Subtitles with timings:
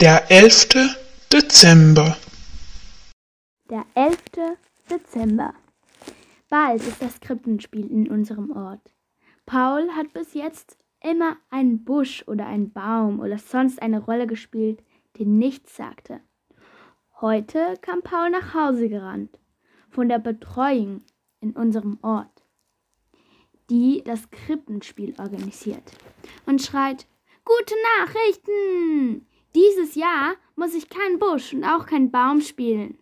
[0.00, 0.68] Der 11.
[1.32, 2.16] Dezember.
[3.68, 4.16] Der 11.
[4.88, 5.54] Dezember.
[6.48, 8.94] Bald ist das Krippenspiel in unserem Ort.
[9.44, 14.84] Paul hat bis jetzt immer einen Busch oder einen Baum oder sonst eine Rolle gespielt,
[15.16, 16.20] die nichts sagte.
[17.20, 19.40] Heute kam Paul nach Hause gerannt,
[19.90, 21.02] von der Betreuung
[21.40, 22.44] in unserem Ort,
[23.68, 25.90] die das Krippenspiel organisiert,
[26.46, 27.08] und schreit,
[27.48, 29.26] Gute Nachrichten!
[29.54, 32.98] Dieses Jahr muss ich keinen Busch und auch keinen Baum spielen.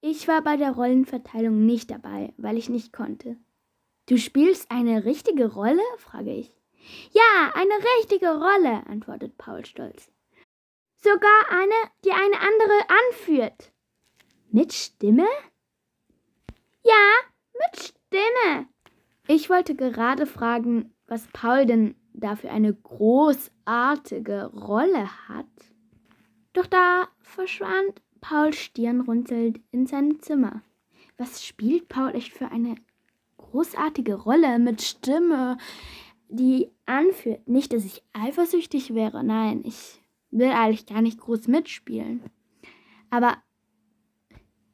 [0.00, 3.36] Ich war bei der Rollenverteilung nicht dabei, weil ich nicht konnte.
[4.06, 5.82] Du spielst eine richtige Rolle?
[5.98, 6.52] frage ich.
[7.12, 10.10] Ja, eine richtige Rolle, antwortet Paul stolz.
[10.96, 13.72] Sogar eine, die eine andere anführt.
[14.50, 15.28] Mit Stimme?
[16.82, 17.10] Ja,
[17.52, 18.66] mit Stimme.
[19.28, 25.46] Ich wollte gerade fragen, was Paul denn da für eine großartige Rolle hat.
[26.52, 30.62] Doch da verschwand Paul stirnrunzelnd in seinem Zimmer.
[31.16, 32.76] Was spielt Paul echt für eine
[33.36, 35.58] großartige Rolle mit Stimme,
[36.28, 37.46] die anführt?
[37.48, 42.22] Nicht, dass ich eifersüchtig wäre, nein, ich will eigentlich gar nicht groß mitspielen.
[43.10, 43.36] Aber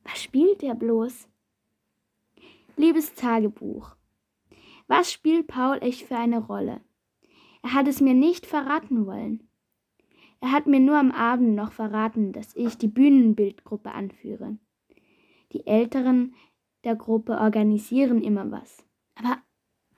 [0.04, 1.28] was spielt er bloß?
[2.76, 3.96] Liebes Tagebuch,
[4.86, 6.80] was spielt Paul echt für eine Rolle?
[7.66, 9.50] Er hat es mir nicht verraten wollen.
[10.40, 14.56] Er hat mir nur am Abend noch verraten, dass ich die Bühnenbildgruppe anführe.
[15.50, 16.36] Die Älteren
[16.84, 18.86] der Gruppe organisieren immer was.
[19.16, 19.38] Aber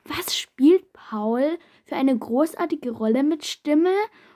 [0.05, 3.93] was spielt Paul für eine großartige Rolle mit Stimme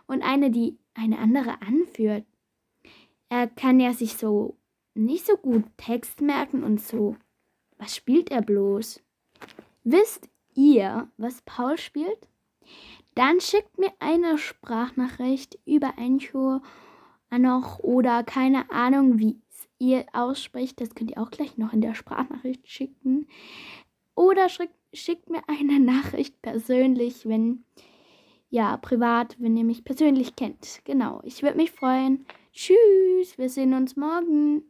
[0.07, 2.27] und eine, die eine andere anführt?
[3.31, 4.59] Er kann ja sich so
[4.93, 7.17] nicht so gut Text merken und so.
[7.79, 9.03] Was spielt er bloß?
[9.85, 12.29] Wisst ihr, was Paul spielt?
[13.15, 16.63] Dann schickt mir eine Sprachnachricht über Anchor
[17.31, 19.41] noch oder keine Ahnung, wie
[19.79, 20.81] ihr ausspricht.
[20.81, 23.27] Das könnt ihr auch gleich noch in der Sprachnachricht schicken.
[24.15, 27.65] Oder schickt, schickt mir eine Nachricht persönlich, wenn,
[28.51, 30.81] ja, privat, wenn ihr mich persönlich kennt.
[30.85, 32.27] Genau, ich würde mich freuen.
[32.53, 34.61] Tschüss, wir sehen uns morgen.